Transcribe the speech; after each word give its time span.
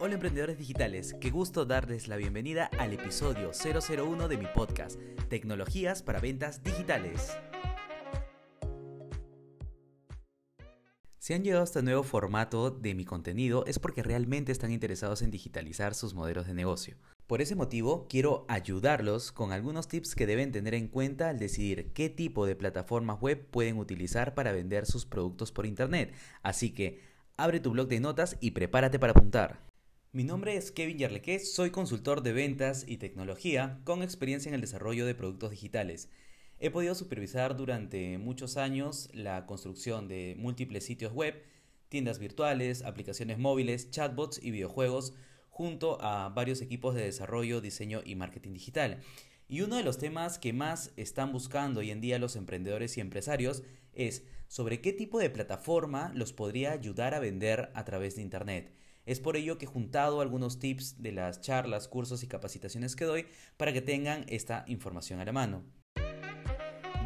Hola 0.00 0.14
emprendedores 0.14 0.56
digitales, 0.56 1.16
qué 1.20 1.30
gusto 1.30 1.64
darles 1.64 2.06
la 2.06 2.16
bienvenida 2.16 2.70
al 2.78 2.92
episodio 2.92 3.50
001 3.50 4.28
de 4.28 4.38
mi 4.38 4.46
podcast, 4.46 4.96
Tecnologías 5.28 6.04
para 6.04 6.20
Ventas 6.20 6.62
Digitales. 6.62 7.36
Si 11.18 11.34
han 11.34 11.42
llegado 11.42 11.62
a 11.62 11.64
este 11.64 11.82
nuevo 11.82 12.04
formato 12.04 12.70
de 12.70 12.94
mi 12.94 13.04
contenido 13.04 13.66
es 13.66 13.80
porque 13.80 14.04
realmente 14.04 14.52
están 14.52 14.70
interesados 14.70 15.20
en 15.22 15.32
digitalizar 15.32 15.96
sus 15.96 16.14
modelos 16.14 16.46
de 16.46 16.54
negocio. 16.54 16.96
Por 17.26 17.42
ese 17.42 17.56
motivo, 17.56 18.06
quiero 18.08 18.46
ayudarlos 18.48 19.32
con 19.32 19.50
algunos 19.50 19.88
tips 19.88 20.14
que 20.14 20.28
deben 20.28 20.52
tener 20.52 20.74
en 20.74 20.86
cuenta 20.86 21.28
al 21.28 21.40
decidir 21.40 21.92
qué 21.92 22.08
tipo 22.08 22.46
de 22.46 22.54
plataformas 22.54 23.20
web 23.20 23.44
pueden 23.50 23.78
utilizar 23.78 24.36
para 24.36 24.52
vender 24.52 24.86
sus 24.86 25.06
productos 25.06 25.50
por 25.50 25.66
Internet. 25.66 26.14
Así 26.44 26.70
que, 26.70 27.00
abre 27.36 27.58
tu 27.58 27.72
blog 27.72 27.88
de 27.88 27.98
notas 27.98 28.36
y 28.38 28.52
prepárate 28.52 29.00
para 29.00 29.10
apuntar. 29.10 29.67
Mi 30.10 30.24
nombre 30.24 30.56
es 30.56 30.72
Kevin 30.72 30.96
Yarleque, 30.96 31.38
soy 31.38 31.70
consultor 31.70 32.22
de 32.22 32.32
ventas 32.32 32.86
y 32.88 32.96
tecnología 32.96 33.78
con 33.84 34.02
experiencia 34.02 34.48
en 34.48 34.54
el 34.54 34.62
desarrollo 34.62 35.04
de 35.04 35.14
productos 35.14 35.50
digitales. 35.50 36.08
He 36.58 36.70
podido 36.70 36.94
supervisar 36.94 37.58
durante 37.58 38.16
muchos 38.16 38.56
años 38.56 39.10
la 39.12 39.44
construcción 39.44 40.08
de 40.08 40.34
múltiples 40.38 40.86
sitios 40.86 41.12
web, 41.12 41.44
tiendas 41.90 42.18
virtuales, 42.18 42.84
aplicaciones 42.84 43.36
móviles, 43.36 43.90
chatbots 43.90 44.42
y 44.42 44.50
videojuegos 44.50 45.12
junto 45.50 46.00
a 46.00 46.30
varios 46.30 46.62
equipos 46.62 46.94
de 46.94 47.04
desarrollo, 47.04 47.60
diseño 47.60 48.00
y 48.02 48.14
marketing 48.14 48.54
digital. 48.54 49.02
Y 49.46 49.60
uno 49.60 49.76
de 49.76 49.84
los 49.84 49.98
temas 49.98 50.38
que 50.38 50.54
más 50.54 50.90
están 50.96 51.32
buscando 51.32 51.80
hoy 51.80 51.90
en 51.90 52.00
día 52.00 52.18
los 52.18 52.34
emprendedores 52.34 52.96
y 52.96 53.02
empresarios 53.02 53.62
es 53.92 54.24
sobre 54.46 54.80
qué 54.80 54.94
tipo 54.94 55.18
de 55.18 55.28
plataforma 55.28 56.12
los 56.14 56.32
podría 56.32 56.72
ayudar 56.72 57.12
a 57.12 57.20
vender 57.20 57.70
a 57.74 57.84
través 57.84 58.16
de 58.16 58.22
Internet. 58.22 58.72
Es 59.08 59.20
por 59.20 59.38
ello 59.38 59.56
que 59.56 59.64
he 59.64 59.68
juntado 59.68 60.20
algunos 60.20 60.58
tips 60.58 61.00
de 61.00 61.12
las 61.12 61.40
charlas, 61.40 61.88
cursos 61.88 62.22
y 62.22 62.26
capacitaciones 62.26 62.94
que 62.94 63.06
doy 63.06 63.24
para 63.56 63.72
que 63.72 63.80
tengan 63.80 64.26
esta 64.28 64.66
información 64.68 65.18
a 65.18 65.24
la 65.24 65.32
mano. 65.32 65.64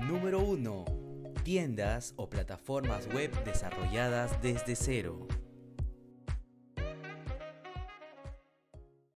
Número 0.00 0.40
1. 0.40 0.84
Tiendas 1.44 2.14
o 2.16 2.28
plataformas 2.28 3.06
web 3.14 3.30
desarrolladas 3.44 4.42
desde 4.42 4.74
cero. 4.74 5.28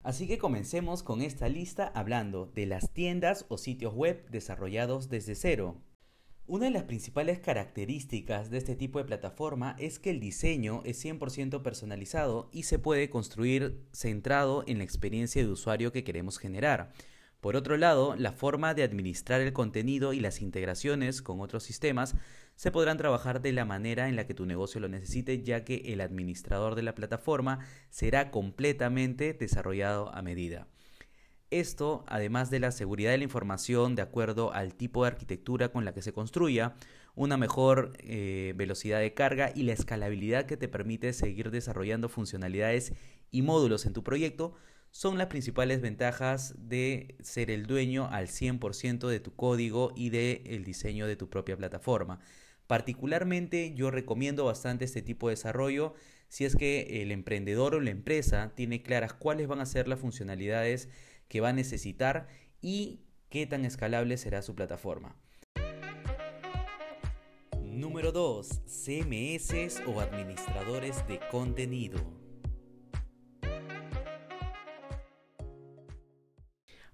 Así 0.02 0.28
que 0.28 0.36
comencemos 0.36 1.02
con 1.02 1.22
esta 1.22 1.48
lista 1.48 1.86
hablando 1.86 2.44
de 2.44 2.66
las 2.66 2.92
tiendas 2.92 3.46
o 3.48 3.56
sitios 3.56 3.94
web 3.94 4.28
desarrollados 4.28 5.08
desde 5.08 5.34
cero. 5.34 5.80
Una 6.46 6.66
de 6.66 6.72
las 6.72 6.82
principales 6.82 7.38
características 7.38 8.50
de 8.50 8.58
este 8.58 8.76
tipo 8.76 8.98
de 8.98 9.06
plataforma 9.06 9.76
es 9.78 9.98
que 9.98 10.10
el 10.10 10.20
diseño 10.20 10.82
es 10.84 11.02
100% 11.02 11.62
personalizado 11.62 12.50
y 12.52 12.64
se 12.64 12.78
puede 12.78 13.08
construir 13.08 13.80
centrado 13.92 14.62
en 14.66 14.76
la 14.76 14.84
experiencia 14.84 15.42
de 15.42 15.50
usuario 15.50 15.90
que 15.90 16.04
queremos 16.04 16.38
generar. 16.38 16.92
Por 17.40 17.56
otro 17.56 17.78
lado, 17.78 18.14
la 18.16 18.32
forma 18.32 18.74
de 18.74 18.82
administrar 18.82 19.40
el 19.40 19.54
contenido 19.54 20.12
y 20.12 20.20
las 20.20 20.42
integraciones 20.42 21.22
con 21.22 21.40
otros 21.40 21.62
sistemas 21.62 22.14
se 22.56 22.70
podrán 22.70 22.98
trabajar 22.98 23.40
de 23.40 23.52
la 23.52 23.64
manera 23.64 24.10
en 24.10 24.16
la 24.16 24.26
que 24.26 24.34
tu 24.34 24.44
negocio 24.44 24.82
lo 24.82 24.88
necesite, 24.90 25.42
ya 25.42 25.64
que 25.64 25.76
el 25.86 26.02
administrador 26.02 26.74
de 26.74 26.82
la 26.82 26.94
plataforma 26.94 27.60
será 27.88 28.30
completamente 28.30 29.32
desarrollado 29.32 30.14
a 30.14 30.20
medida. 30.20 30.68
Esto, 31.54 32.02
además 32.08 32.50
de 32.50 32.58
la 32.58 32.72
seguridad 32.72 33.12
de 33.12 33.18
la 33.18 33.22
información 33.22 33.94
de 33.94 34.02
acuerdo 34.02 34.52
al 34.52 34.74
tipo 34.74 35.04
de 35.04 35.10
arquitectura 35.12 35.68
con 35.68 35.84
la 35.84 35.94
que 35.94 36.02
se 36.02 36.12
construya, 36.12 36.74
una 37.14 37.36
mejor 37.36 37.92
eh, 38.00 38.54
velocidad 38.56 38.98
de 38.98 39.14
carga 39.14 39.52
y 39.54 39.62
la 39.62 39.72
escalabilidad 39.72 40.46
que 40.46 40.56
te 40.56 40.66
permite 40.66 41.12
seguir 41.12 41.52
desarrollando 41.52 42.08
funcionalidades 42.08 42.92
y 43.30 43.42
módulos 43.42 43.86
en 43.86 43.92
tu 43.92 44.02
proyecto, 44.02 44.54
son 44.90 45.16
las 45.16 45.28
principales 45.28 45.80
ventajas 45.80 46.56
de 46.58 47.14
ser 47.22 47.52
el 47.52 47.66
dueño 47.66 48.08
al 48.10 48.26
100% 48.26 49.06
de 49.06 49.20
tu 49.20 49.36
código 49.36 49.92
y 49.94 50.10
del 50.10 50.64
diseño 50.64 51.06
de 51.06 51.14
tu 51.14 51.30
propia 51.30 51.56
plataforma. 51.56 52.18
Particularmente 52.66 53.74
yo 53.76 53.92
recomiendo 53.92 54.44
bastante 54.46 54.86
este 54.86 55.02
tipo 55.02 55.28
de 55.28 55.34
desarrollo 55.34 55.94
si 56.26 56.44
es 56.44 56.56
que 56.56 57.00
el 57.02 57.12
emprendedor 57.12 57.76
o 57.76 57.80
la 57.80 57.90
empresa 57.90 58.54
tiene 58.56 58.82
claras 58.82 59.12
cuáles 59.12 59.46
van 59.46 59.60
a 59.60 59.66
ser 59.66 59.86
las 59.86 60.00
funcionalidades 60.00 60.88
que 61.28 61.40
va 61.40 61.50
a 61.50 61.52
necesitar 61.52 62.28
y 62.60 63.00
qué 63.28 63.46
tan 63.46 63.64
escalable 63.64 64.16
será 64.16 64.42
su 64.42 64.54
plataforma. 64.54 65.16
Número 67.60 68.12
2. 68.12 68.48
CMS 68.66 69.82
o 69.86 70.00
administradores 70.00 71.06
de 71.08 71.20
contenido. 71.30 71.98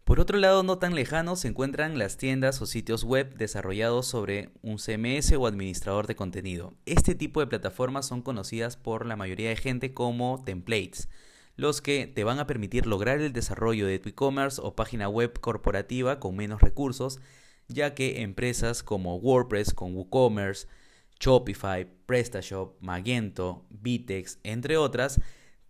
Por 0.05 0.19
otro 0.19 0.39
lado, 0.39 0.65
no 0.65 0.79
tan 0.79 0.97
lejano 0.97 1.37
se 1.37 1.47
encuentran 1.47 1.97
las 1.97 2.17
tiendas 2.17 2.61
o 2.63 2.67
sitios 2.67 3.05
web 3.05 3.37
desarrollados 3.37 4.07
sobre 4.07 4.51
un 4.63 4.79
CMS 4.79 5.33
o 5.33 5.47
administrador 5.47 6.09
de 6.09 6.17
contenido. 6.17 6.75
Este 6.85 7.15
tipo 7.15 7.39
de 7.39 7.47
plataformas 7.47 8.07
son 8.07 8.21
conocidas 8.23 8.77
por 8.77 9.07
la 9.07 9.15
mayoría 9.15 9.51
de 9.51 9.57
gente 9.57 9.95
como 9.95 10.43
templates 10.45 11.09
los 11.61 11.83
que 11.83 12.07
te 12.07 12.25
van 12.25 12.39
a 12.39 12.47
permitir 12.47 12.87
lograr 12.87 13.21
el 13.21 13.35
desarrollo 13.35 13.87
de 13.87 13.99
tu 13.99 14.09
e-commerce 14.09 14.61
o 14.65 14.75
página 14.75 15.09
web 15.09 15.39
corporativa 15.41 16.19
con 16.19 16.35
menos 16.35 16.63
recursos, 16.63 17.21
ya 17.69 17.95
que 17.95 18.23
empresas 18.23 18.83
como 18.83 19.17
WordPress 19.17 19.75
con 19.75 19.95
WooCommerce, 19.95 20.67
Shopify, 21.21 21.87
PrestaShop, 22.07 22.81
Magento, 22.81 23.67
Vitex, 23.69 24.39
entre 24.43 24.79
otras, 24.79 25.21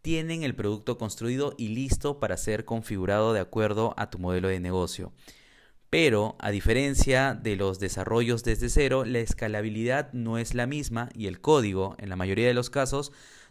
tienen 0.01 0.45
el 0.45 0.55
producto 0.55 0.97
construido 0.97 1.55
y 1.59 1.69
listo 1.69 2.21
para 2.21 2.37
ser 2.37 2.65
configurado 2.65 3.33
de 3.33 3.41
acuerdo 3.41 3.93
a 3.97 4.11
tu 4.11 4.21
modelo 4.21 4.47
de 4.47 4.61
negocio. 4.61 5.13
Pero, 5.91 6.37
a 6.39 6.53
diferencia 6.53 7.35
de 7.35 7.57
los 7.57 7.81
desarrollos 7.81 8.45
desde 8.45 8.69
cero, 8.69 9.05
la 9.05 9.19
escalabilidad 9.19 10.13
no 10.13 10.39
es 10.39 10.55
la 10.55 10.69
misma 10.69 11.09
y 11.15 11.27
el 11.27 11.41
código, 11.41 11.97
en 11.99 12.11
la 12.11 12.17
mayoría 12.17 12.47
de 12.47 12.55
los 12.55 12.71
casos, 12.71 13.11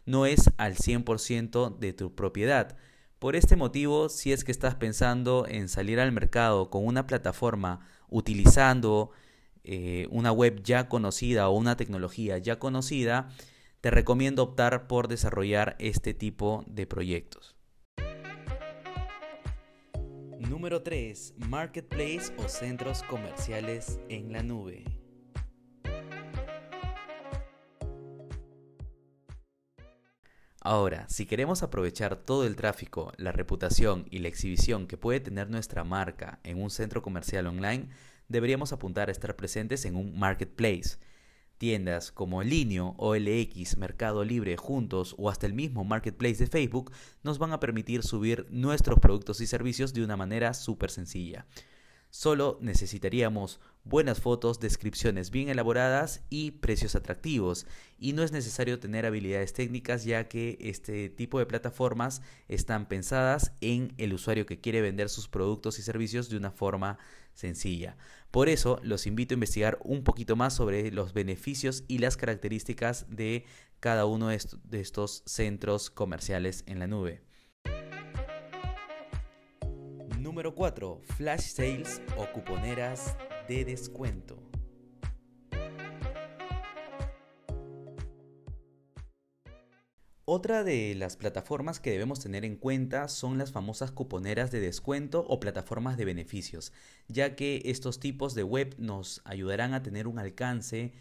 no 0.10 0.26
es 0.26 0.50
al 0.58 0.76
100% 0.76 1.78
de 1.78 1.94
tu 1.94 2.16
propiedad. 2.16 2.76
Por 3.20 3.36
este 3.36 3.56
motivo, 3.56 4.10
si 4.10 4.32
es 4.32 4.44
que 4.44 4.52
estás 4.52 4.74
pensando 4.74 5.46
en 5.48 5.70
salir 5.70 6.00
al 6.00 6.12
mercado 6.12 6.72
con 6.72 6.84
una 6.84 7.06
plataforma 7.06 7.82
utilizando 8.10 9.12
eh, 9.64 10.08
una 10.10 10.32
web 10.32 10.64
ya 10.64 10.90
conocida 10.90 11.48
o 11.48 11.56
una 11.56 11.78
tecnología 11.78 12.40
ya 12.40 12.58
conocida, 12.58 13.30
te 13.82 13.92
recomiendo 13.92 14.42
optar 14.42 14.88
por 14.88 15.10
desarrollar 15.10 15.76
este 15.78 16.16
tipo 16.16 16.64
de 16.66 16.88
proyectos. 16.88 17.56
Número 20.40 20.82
3. 20.82 21.36
Marketplace 21.38 22.34
o 22.38 22.50
centros 22.50 23.04
comerciales 23.04 24.00
en 24.10 24.34
la 24.34 24.42
nube. 24.42 24.99
Ahora, 30.72 31.10
si 31.10 31.26
queremos 31.26 31.64
aprovechar 31.64 32.16
todo 32.16 32.46
el 32.46 32.56
tráfico, 32.56 33.12
la 33.18 33.32
reputación 33.32 34.06
y 34.12 34.20
la 34.20 34.28
exhibición 34.28 34.86
que 34.86 34.98
puede 34.98 35.20
tener 35.20 35.50
nuestra 35.50 35.84
marca 35.84 36.40
en 36.44 36.62
un 36.62 36.70
centro 36.70 37.02
comercial 37.02 37.48
online, 37.48 37.90
deberíamos 38.28 38.72
apuntar 38.72 39.10
a 39.10 39.12
estar 39.12 39.36
presentes 39.36 39.84
en 39.86 39.96
un 39.96 40.20
marketplace. 40.20 41.00
Tiendas 41.58 42.12
como 42.12 42.44
Linio, 42.44 42.94
OLX, 43.00 43.78
Mercado 43.78 44.24
Libre, 44.24 44.58
Juntos 44.58 45.16
o 45.18 45.32
hasta 45.32 45.48
el 45.48 45.54
mismo 45.54 45.86
marketplace 45.86 46.36
de 46.36 46.46
Facebook 46.46 46.92
nos 47.24 47.40
van 47.40 47.52
a 47.52 47.60
permitir 47.60 48.04
subir 48.04 48.46
nuestros 48.52 49.00
productos 49.00 49.42
y 49.42 49.48
servicios 49.48 49.92
de 49.96 50.04
una 50.04 50.18
manera 50.18 50.54
súper 50.54 50.92
sencilla. 50.92 51.48
Solo 52.10 52.58
necesitaríamos 52.60 53.60
buenas 53.84 54.20
fotos, 54.20 54.60
descripciones 54.60 55.32
bien 55.32 55.50
elaboradas 55.50 56.22
y 56.30 56.52
precios 56.52 56.96
atractivos. 56.96 57.68
Y 57.98 58.14
no 58.14 58.24
es 58.24 58.32
necesario 58.32 58.80
tener 58.80 59.06
habilidades 59.06 59.54
técnicas 59.54 60.06
ya 60.06 60.28
que 60.28 60.58
este 60.60 61.10
tipo 61.10 61.40
de 61.40 61.46
plataformas 61.46 62.22
están 62.48 62.88
pensadas 62.88 63.54
en 63.62 63.94
el 63.98 64.14
usuario 64.14 64.46
que 64.46 64.60
quiere 64.60 64.82
vender 64.82 65.10
sus 65.10 65.28
productos 65.28 65.80
y 65.80 65.84
servicios 65.84 66.30
de 66.30 66.38
una 66.38 66.52
forma 66.52 66.98
sencilla. 67.34 67.96
Por 68.32 68.50
eso 68.50 68.80
los 68.84 69.08
invito 69.08 69.34
a 69.34 69.38
investigar 69.38 69.80
un 69.84 70.04
poquito 70.04 70.36
más 70.36 70.56
sobre 70.56 70.92
los 70.92 71.14
beneficios 71.14 71.84
y 71.88 72.00
las 72.00 72.18
características 72.18 73.06
de 73.10 73.46
cada 73.80 74.06
uno 74.06 74.30
de 74.30 74.80
estos 74.80 75.24
centros 75.26 75.90
comerciales 75.90 76.64
en 76.68 76.80
la 76.80 76.88
nube. 76.88 77.22
Número 80.40 80.56
4. 80.56 81.02
Flash 81.18 81.52
sales 81.52 82.02
o 82.16 82.26
cuponeras 82.32 83.18
de 83.50 83.66
descuento. 83.66 84.42
Otra 90.24 90.64
de 90.64 90.96
las 90.96 91.18
plataformas 91.18 91.82
que 91.82 91.92
debemos 91.92 92.22
tener 92.22 92.46
en 92.46 92.56
cuenta 92.56 93.10
son 93.10 93.38
las 93.38 93.52
famosas 93.52 93.92
cuponeras 93.92 94.50
de 94.50 94.62
descuento 94.62 95.26
o 95.28 95.42
plataformas 95.42 95.98
de 95.98 96.06
beneficios, 96.06 96.72
ya 97.10 97.36
que 97.36 97.62
estos 97.66 98.00
tipos 98.00 98.34
de 98.34 98.44
web 98.44 98.76
nos 98.78 99.22
ayudarán 99.26 99.74
a 99.74 99.84
tener 99.84 100.08
un 100.08 100.20
alcance 100.20 100.94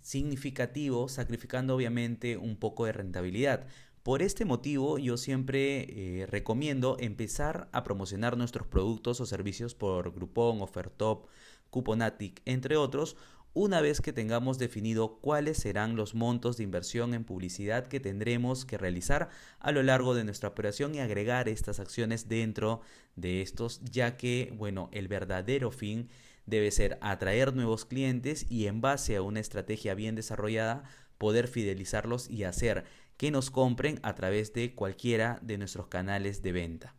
significativo, 0.00 1.08
sacrificando 1.08 1.74
obviamente 1.74 2.36
un 2.36 2.56
poco 2.56 2.86
de 2.86 2.92
rentabilidad. 2.92 3.66
Por 4.06 4.22
este 4.22 4.44
motivo 4.44 4.98
yo 4.98 5.16
siempre 5.16 5.80
eh, 5.88 6.26
recomiendo 6.26 6.96
empezar 7.00 7.68
a 7.72 7.82
promocionar 7.82 8.36
nuestros 8.36 8.68
productos 8.68 9.20
o 9.20 9.26
servicios 9.26 9.74
por 9.74 10.14
Groupon, 10.14 10.62
Offertop, 10.62 11.26
Cuponatic, 11.70 12.40
entre 12.44 12.76
otros, 12.76 13.16
una 13.52 13.80
vez 13.80 14.00
que 14.00 14.12
tengamos 14.12 14.58
definido 14.58 15.18
cuáles 15.20 15.56
serán 15.56 15.96
los 15.96 16.14
montos 16.14 16.56
de 16.56 16.62
inversión 16.62 17.14
en 17.14 17.24
publicidad 17.24 17.88
que 17.88 17.98
tendremos 17.98 18.64
que 18.64 18.78
realizar 18.78 19.28
a 19.58 19.72
lo 19.72 19.82
largo 19.82 20.14
de 20.14 20.22
nuestra 20.22 20.50
operación 20.50 20.94
y 20.94 21.00
agregar 21.00 21.48
estas 21.48 21.80
acciones 21.80 22.28
dentro 22.28 22.82
de 23.16 23.42
estos, 23.42 23.80
ya 23.90 24.16
que, 24.16 24.54
bueno, 24.56 24.88
el 24.92 25.08
verdadero 25.08 25.72
fin 25.72 26.10
debe 26.46 26.70
ser 26.70 26.96
atraer 27.00 27.56
nuevos 27.56 27.84
clientes 27.84 28.46
y 28.48 28.68
en 28.68 28.80
base 28.80 29.16
a 29.16 29.22
una 29.22 29.40
estrategia 29.40 29.96
bien 29.96 30.14
desarrollada 30.14 30.84
poder 31.18 31.48
fidelizarlos 31.48 32.30
y 32.30 32.44
hacer 32.44 32.84
que 33.16 33.30
nos 33.30 33.50
compren 33.50 33.98
a 34.02 34.14
través 34.14 34.52
de 34.52 34.74
cualquiera 34.74 35.38
de 35.42 35.58
nuestros 35.58 35.88
canales 35.88 36.42
de 36.42 36.52
venta. 36.52 36.94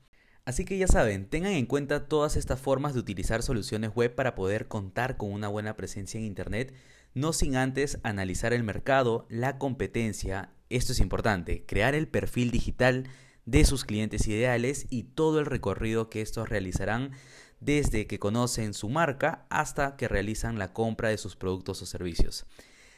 Así 0.46 0.64
que 0.64 0.78
ya 0.78 0.88
saben, 0.88 1.30
tengan 1.30 1.52
en 1.52 1.66
cuenta 1.66 2.08
todas 2.08 2.38
estas 2.38 2.62
formas 2.62 2.94
de 2.94 3.02
utilizar 3.02 3.44
soluciones 3.44 3.94
web 3.94 4.16
para 4.16 4.34
poder 4.34 4.70
contar 4.70 5.18
con 5.18 5.32
una 5.32 5.50
buena 5.50 5.76
presencia 5.76 6.20
en 6.20 6.26
Internet, 6.26 6.74
no 7.14 7.34
sin 7.34 7.58
antes 7.58 8.00
analizar 8.04 8.54
el 8.54 8.64
mercado, 8.64 9.26
la 9.30 9.58
competencia, 9.58 10.54
esto 10.70 10.94
es 10.94 11.00
importante, 11.02 11.66
crear 11.66 11.96
el 11.96 12.08
perfil 12.08 12.52
digital 12.52 13.10
de 13.46 13.66
sus 13.66 13.84
clientes 13.84 14.28
ideales 14.28 14.88
y 14.90 15.04
todo 15.04 15.40
el 15.40 15.46
recorrido 15.46 16.10
que 16.10 16.22
estos 16.22 16.48
realizarán 16.48 17.12
desde 17.60 18.08
que 18.08 18.20
conocen 18.20 18.74
su 18.74 18.88
marca 18.88 19.46
hasta 19.50 19.98
que 19.98 20.08
realizan 20.08 20.60
la 20.60 20.74
compra 20.74 21.10
de 21.10 21.18
sus 21.18 21.36
productos 21.36 21.82
o 21.82 21.86
servicios. 21.86 22.46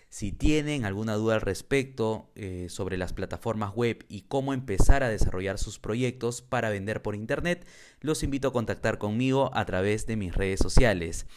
Si 0.10 0.32
tienen 0.32 0.86
alguna 0.86 1.14
duda 1.14 1.36
al 1.36 1.42
respecto 1.42 2.32
eh, 2.36 2.66
sobre 2.70 2.98
las 2.98 3.14
plataformas 3.14 3.76
web 3.76 4.06
y 4.10 4.22
cómo 4.22 4.54
empezar 4.54 5.04
a 5.04 5.10
desarrollar 5.10 5.60
sus 5.60 5.78
proyectos 5.78 6.42
para 6.42 6.72
vender 6.72 7.04
por 7.04 7.16
internet, 7.16 7.68
los 8.02 8.24
invito 8.24 8.48
a 8.48 8.54
contactar 8.54 8.98
conmigo 8.98 9.52
a 9.54 9.66
través 9.66 10.08
de 10.08 10.16
mis 10.16 10.34
redes 10.34 10.60
sociales. 10.62 11.28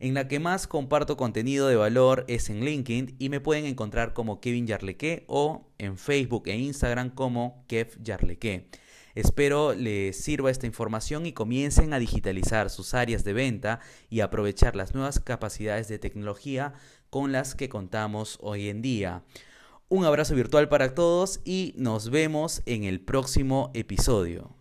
En 0.00 0.14
la 0.14 0.26
que 0.26 0.40
más 0.40 0.66
comparto 0.66 1.16
contenido 1.16 1.68
de 1.68 1.76
valor 1.76 2.24
es 2.26 2.50
en 2.50 2.64
LinkedIn 2.64 3.14
y 3.20 3.28
me 3.28 3.40
pueden 3.40 3.66
encontrar 3.66 4.14
como 4.14 4.40
Kevin 4.40 4.66
Yarleque 4.66 5.24
o 5.28 5.68
en 5.78 5.96
Facebook 5.96 6.48
e 6.48 6.56
Instagram 6.56 7.10
como 7.10 7.64
Kev 7.68 8.02
Yarleque. 8.02 8.68
Espero 9.18 9.74
les 9.74 10.16
sirva 10.16 10.48
esta 10.48 10.66
información 10.66 11.26
y 11.26 11.32
comiencen 11.32 11.92
a 11.92 11.98
digitalizar 11.98 12.70
sus 12.70 12.94
áreas 12.94 13.24
de 13.24 13.32
venta 13.32 13.80
y 14.08 14.20
aprovechar 14.20 14.76
las 14.76 14.94
nuevas 14.94 15.18
capacidades 15.18 15.88
de 15.88 15.98
tecnología 15.98 16.74
con 17.10 17.32
las 17.32 17.56
que 17.56 17.68
contamos 17.68 18.38
hoy 18.40 18.68
en 18.68 18.80
día. 18.80 19.24
Un 19.88 20.04
abrazo 20.04 20.36
virtual 20.36 20.68
para 20.68 20.94
todos 20.94 21.40
y 21.44 21.74
nos 21.76 22.10
vemos 22.10 22.62
en 22.64 22.84
el 22.84 23.00
próximo 23.00 23.72
episodio. 23.74 24.57